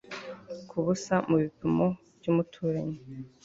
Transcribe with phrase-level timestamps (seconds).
[0.69, 1.85] Kubusa mubipimo
[2.17, 2.97] byumuturanyi